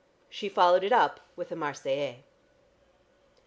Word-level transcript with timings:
She 0.31 0.49
followed 0.49 0.83
it 0.83 0.91
up 0.91 1.19
with 1.35 1.49
the 1.49 1.55
"Marseillaise." 1.55 2.23